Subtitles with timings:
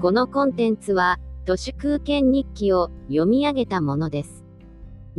[0.00, 4.46] このコンテンツは、都市空間日記を読み上げたものです。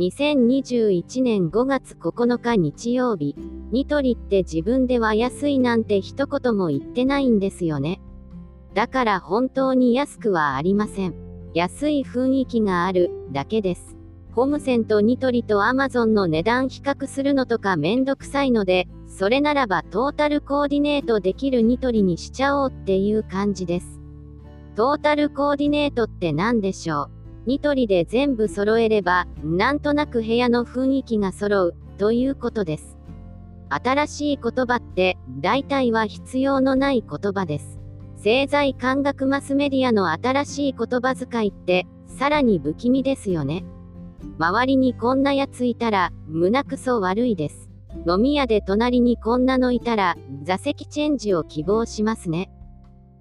[0.00, 3.36] 2021年5月9日日曜日、
[3.70, 8.00] ニトリって自分では安いなんて一言も言ってないんですよね。
[8.74, 11.14] だから本当に安くはありません。
[11.54, 13.96] 安い雰囲気があるだけです。
[14.32, 24.01] ホームセンとニトリとアマゾンの値段比較するのとかめんどくさいので、それならばトータルコーディネートできるニトリにしちゃおうっていう感じです。
[24.74, 27.10] トータルコーディネートって何でしょう？
[27.44, 32.96] ニトリで全部揃えれば、なんとなく部屋の雰囲気が揃う、ということです。
[33.68, 37.78] 新しい言葉って、大体は必要のない言葉です。
[38.16, 43.64] 製材感覚マスメディアの新しい言葉遣いって、さらに不気味ですよね。
[44.38, 47.68] 周りにこんなやついたら、胸くそ悪いです。
[48.08, 52.50] 飲み屋で隣にこんなのいたら、座席チェンジを希望しますね。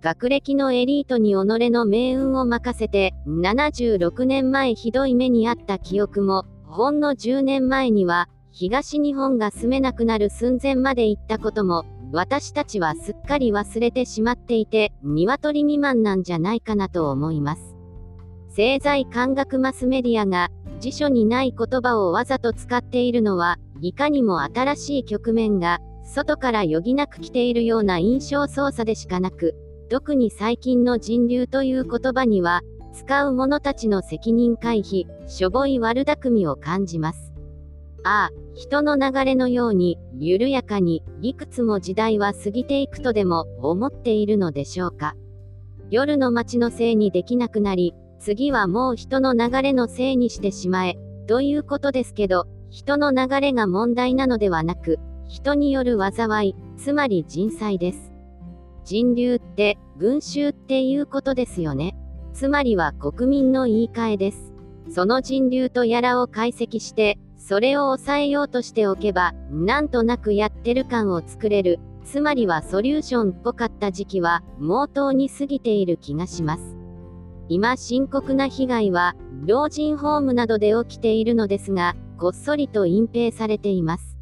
[0.02, 1.36] 学歴のエリートに己
[1.70, 17.76] の命運を任せて、76年前ひどい目にあった記憶も、ほんの10年前には、東日本が住めなくなる寸前まで行ったことも、私たちはすっかり忘れてしまっていて、鶏未満なんじゃないかなと思います。
[18.50, 20.50] 製材感覚マスメディアが、
[20.80, 29.56] 辞書にない言葉をわざと使っているのは、いかにも新しい局面が、外から余儀なく来ているような印象操作でしかなく、
[29.92, 32.62] 特に最近の人流という言葉には、
[32.94, 37.34] 使う者たちの責任回避、しょぼい悪巧みを感じます。
[38.06, 45.18] ああ、人の流れのように、緩やかに、いくつも時代は過ぎていくとでも、思っているのでしょうか。
[45.90, 50.96] 夜の街のせいにできなくなり、次はもう人の流れのせいにしてしまえ、
[51.28, 58.11] ということですけど、人の流れが問題なのではなく、人による災い、つまり人災です。
[58.84, 61.96] 人流って、群衆っていうことですよね。
[62.34, 64.54] つまりは国民の言い換えです。
[64.90, 71.80] その人流とやらを解析して、それを抑えようとしておけば、なんとなくやってる感を作れる。
[72.04, 76.76] つまりはソリューションっぽかった時期は、毛頭に過ぎている気がします。
[77.48, 79.16] 今深刻な被害は、
[79.46, 84.18] 老人ホームなどで起きているのですが、こっそりと隠蔽されています。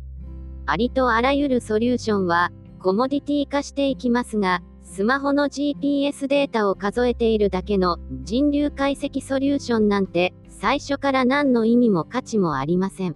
[0.66, 13.16] ありとあらゆるソリューションは、コモディティ化していきますが、スマホの GPS データを数えているだけの人流解析ソリューションなんて、最初から何の意味も価値もありません。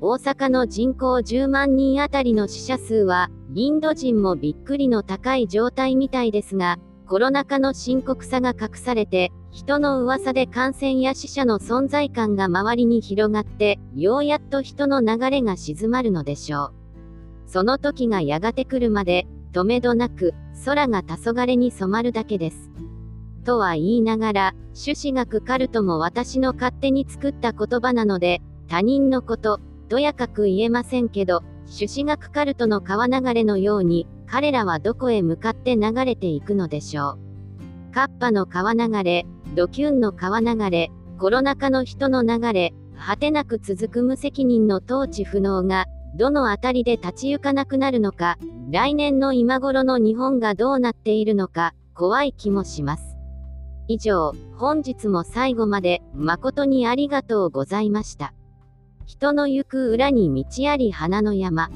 [0.00, 16.77] 大阪の人口10万人あたりの死者数は、インド人もびっくりの高い状態みたいですが、コロナ禍の深刻さが隠されて、人の噂で感染や死者の存在感が周りに広がって、ようやっと人の流れが静まるのでしょう。
[17.48, 20.34] その時がやがて来るまで、止めどなく、
[20.66, 22.70] 空が黄昏に染まるだけです。
[23.44, 37.16] とは言いながら、朱子学カルトも私の勝手に作った言葉なので、他人のこと、とやかく言えませんけど、朱子学カルトの川流れのように、彼らはどこへ向かって流れていくのでしょ
[37.90, 37.94] う。
[37.94, 45.86] カッパの川流れ、ドキュンの川流れ、コロナ禍の人の流れ、果てなく続く無責任の統治不能が、
[46.16, 48.38] どの辺りで立ち行かなくなるのか、
[48.70, 53.16] 来年の今頃の日本がどうなっているのか、怖い気もします。
[53.88, 58.34] 以上、本日も最後まで、誠にありがとうございました。
[59.06, 61.70] 人の行く裏に道あり花の山。